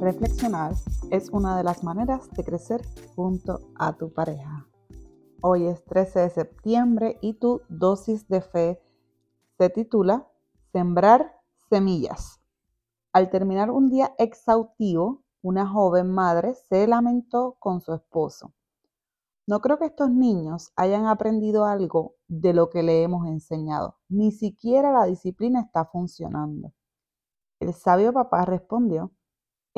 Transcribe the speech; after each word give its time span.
perdonar 0.00 0.74
es 1.10 1.28
una 1.30 1.56
de 1.56 1.64
las 1.64 1.82
maneras 1.82 2.30
de 2.32 2.44
crecer 2.44 2.82
junto 3.16 3.60
a 3.76 3.96
tu 3.96 4.12
pareja. 4.12 4.66
Hoy 5.40 5.66
es 5.66 5.84
13 5.84 6.20
de 6.20 6.30
septiembre 6.30 7.18
y 7.20 7.34
tu 7.34 7.62
dosis 7.68 8.28
de 8.28 8.40
fe 8.40 8.80
se 9.58 9.70
titula 9.70 10.28
Sembrar 10.72 11.40
semillas. 11.68 12.40
Al 13.12 13.30
terminar 13.30 13.70
un 13.70 13.90
día 13.90 14.14
exhaustivo, 14.18 15.24
una 15.42 15.66
joven 15.66 16.10
madre 16.10 16.54
se 16.54 16.86
lamentó 16.86 17.56
con 17.58 17.80
su 17.80 17.92
esposo. 17.92 18.52
No 19.46 19.60
creo 19.60 19.78
que 19.78 19.86
estos 19.86 20.10
niños 20.10 20.72
hayan 20.76 21.06
aprendido 21.06 21.64
algo 21.64 22.14
de 22.28 22.52
lo 22.52 22.70
que 22.70 22.82
le 22.82 23.02
hemos 23.02 23.26
enseñado. 23.26 23.96
Ni 24.08 24.30
siquiera 24.30 24.92
la 24.92 25.06
disciplina 25.06 25.60
está 25.60 25.86
funcionando. 25.86 26.72
El 27.58 27.74
sabio 27.74 28.12
papá 28.12 28.44
respondió, 28.44 29.12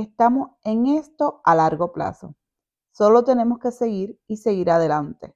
estamos 0.00 0.50
en 0.64 0.86
esto 0.86 1.40
a 1.44 1.54
largo 1.54 1.92
plazo. 1.92 2.34
Solo 2.92 3.24
tenemos 3.24 3.58
que 3.58 3.70
seguir 3.70 4.20
y 4.26 4.38
seguir 4.38 4.70
adelante. 4.70 5.34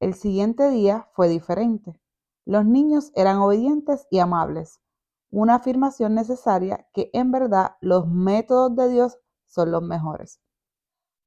El 0.00 0.14
siguiente 0.14 0.68
día 0.70 1.08
fue 1.12 1.28
diferente. 1.28 2.00
Los 2.44 2.66
niños 2.66 3.12
eran 3.14 3.38
obedientes 3.38 4.06
y 4.10 4.18
amables, 4.18 4.80
una 5.30 5.54
afirmación 5.56 6.14
necesaria 6.14 6.86
que 6.92 7.10
en 7.12 7.32
verdad 7.32 7.76
los 7.80 8.06
métodos 8.08 8.76
de 8.76 8.88
Dios 8.88 9.18
son 9.46 9.70
los 9.70 9.82
mejores. 9.82 10.40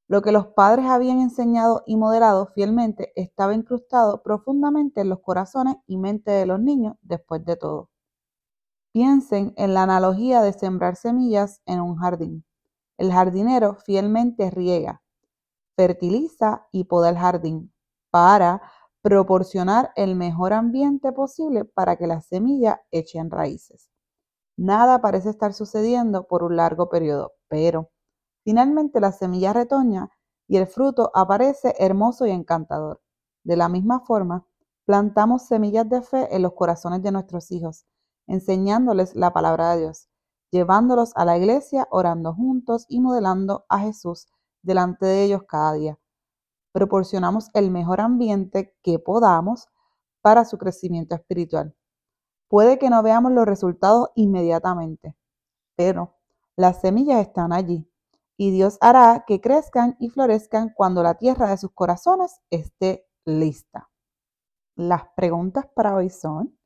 Lo 0.08 0.22
que 0.22 0.32
los 0.32 0.48
padres 0.48 0.86
habían 0.86 1.20
enseñado 1.20 1.84
y 1.86 1.98
modelado 1.98 2.48
fielmente 2.48 3.12
estaba 3.16 3.54
incrustado 3.54 4.22
profundamente 4.24 5.02
en 5.02 5.10
los 5.10 5.20
corazones 5.20 5.76
y 5.86 5.98
mente 5.98 6.32
de 6.32 6.46
los 6.46 6.60
niños 6.60 6.96
después 7.02 7.44
de 7.44 7.58
todo. 7.58 7.90
Piensen 8.94 9.54
en 9.58 9.74
la 9.74 9.84
analogía 9.84 10.42
de 10.42 10.54
sembrar 10.54 10.96
semillas 10.96 11.62
en 11.66 11.82
un 11.82 11.98
jardín. 11.98 12.46
El 12.98 13.12
jardinero 13.12 13.76
fielmente 13.76 14.50
riega, 14.50 15.04
fertiliza 15.76 16.68
y 16.72 16.86
poda 16.86 17.10
el 17.10 17.18
jardín 17.18 17.74
para 18.10 18.62
proporcionar 19.02 19.92
el 19.96 20.16
mejor 20.16 20.54
ambiente 20.54 21.12
posible 21.12 21.66
para 21.66 21.98
que 21.98 22.08
las 22.08 22.26
semillas 22.26 22.80
echen 22.90 23.30
raíces. 23.30 23.90
Nada 24.58 25.00
parece 25.00 25.30
estar 25.30 25.54
sucediendo 25.54 26.26
por 26.26 26.42
un 26.42 26.56
largo 26.56 26.90
periodo, 26.90 27.34
pero 27.48 27.92
finalmente 28.44 29.00
la 29.00 29.12
semilla 29.12 29.54
retoña 29.54 30.10
y 30.48 30.58
el 30.58 30.66
fruto 30.66 31.12
aparece 31.14 31.76
hermoso 31.78 32.26
y 32.26 32.32
encantador. 32.32 33.02
De 33.44 33.56
la 33.56 33.70
misma 33.70 34.00
forma, 34.00 34.48
plantamos 34.86 35.44
semillas 35.44 35.88
de 35.88 36.02
fe 36.02 36.36
en 36.36 36.42
los 36.42 36.54
corazones 36.54 37.04
de 37.04 37.12
nuestros 37.12 37.52
hijos 37.52 37.86
enseñándoles 38.28 39.16
la 39.16 39.34
palabra 39.34 39.72
de 39.72 39.82
Dios, 39.82 40.10
llevándolos 40.52 41.12
a 41.16 41.26
la 41.26 41.38
iglesia, 41.38 41.88
orando 41.92 42.34
juntos 42.34 42.86
y 42.90 43.00
modelando 43.00 43.66
a 43.70 43.80
Jesús 43.80 44.28
delante 44.62 45.06
de 45.06 45.24
ellos 45.24 45.44
cada 45.48 45.74
día. 45.74 46.00
Proporcionamos 46.72 47.50
el 47.54 47.72
mejor 47.72 48.02
ambiente 48.02 48.76
que 48.84 49.00
podamos 49.00 49.68
para 50.22 50.46
su 50.46 50.58
crecimiento 50.58 51.16
espiritual. 51.16 51.76
Puede 52.50 52.78
que 52.78 52.90
no 52.90 53.02
veamos 53.04 53.32
los 53.32 53.46
resultados 53.46 54.10
inmediatamente, 54.16 55.16
pero 55.76 56.16
las 56.56 56.82
semillas 56.82 57.22
están 57.22 57.54
allí 57.54 57.90
y 58.38 58.52
Dios 58.52 58.78
hará 58.82 59.26
que 59.26 59.42
crezcan 59.42 59.96
y 60.00 60.10
florezcan 60.10 60.74
cuando 60.76 61.04
la 61.04 61.16
tierra 61.16 61.50
de 61.50 61.58
sus 61.58 61.72
corazones 61.72 62.40
esté 62.50 63.08
lista. 63.26 63.90
Las 64.76 65.04
preguntas 65.16 65.66
para 65.76 65.96
hoy 65.96 66.10
son, 66.10 66.57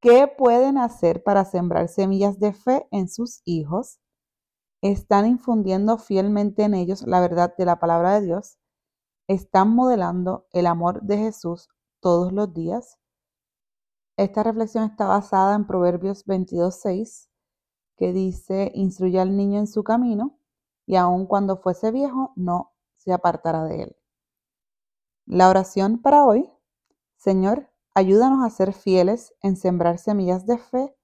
¿Qué 0.00 0.28
pueden 0.28 0.78
hacer 0.78 1.24
para 1.24 1.44
sembrar 1.44 1.88
semillas 1.88 2.38
de 2.38 2.52
fe 2.52 2.86
en 2.92 3.08
sus 3.08 3.42
hijos? 3.44 3.98
¿Están 4.80 5.26
infundiendo 5.26 5.98
fielmente 5.98 6.62
en 6.62 6.74
ellos 6.74 7.02
la 7.02 7.20
verdad 7.20 7.52
de 7.58 7.64
la 7.64 7.80
palabra 7.80 8.14
de 8.20 8.26
Dios? 8.26 8.58
¿Están 9.26 9.74
modelando 9.74 10.46
el 10.52 10.66
amor 10.66 11.02
de 11.02 11.18
Jesús 11.18 11.68
todos 12.00 12.32
los 12.32 12.54
días? 12.54 12.96
Esta 14.16 14.44
reflexión 14.44 14.84
está 14.84 15.06
basada 15.06 15.56
en 15.56 15.66
Proverbios 15.66 16.24
22.6, 16.26 17.28
que 17.96 18.12
dice, 18.12 18.70
instruye 18.74 19.18
al 19.18 19.36
niño 19.36 19.58
en 19.58 19.66
su 19.66 19.82
camino 19.82 20.38
y 20.86 20.94
aun 20.94 21.26
cuando 21.26 21.56
fuese 21.56 21.90
viejo 21.90 22.32
no 22.36 22.72
se 22.96 23.12
apartará 23.12 23.64
de 23.64 23.82
él. 23.82 23.96
La 25.26 25.50
oración 25.50 26.00
para 26.00 26.24
hoy, 26.24 26.48
Señor, 27.16 27.68
Ayúdanos 27.98 28.44
a 28.44 28.50
ser 28.50 28.74
fieles 28.74 29.34
en 29.42 29.56
sembrar 29.56 29.98
semillas 29.98 30.46
de 30.46 30.56
fe 30.56 30.94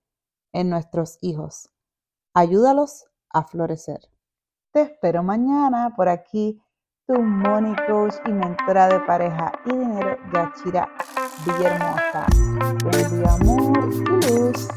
en 0.52 0.70
nuestros 0.70 1.18
hijos. 1.22 1.68
Ayúdalos 2.34 3.06
a 3.30 3.42
florecer. 3.42 3.98
Te 4.70 4.82
espero 4.82 5.24
mañana 5.24 5.92
por 5.96 6.08
aquí, 6.08 6.62
tu 7.08 7.20
money 7.20 7.74
coach 7.88 8.14
y 8.26 8.30
mentora 8.30 8.86
de 8.86 9.00
pareja 9.00 9.50
y 9.66 9.70
dinero, 9.70 10.16
Yachira 10.32 10.88
Villahermosa. 11.44 12.26
Día, 13.10 13.34
amor 13.40 13.90
y 13.92 14.32
luz. 14.32 14.68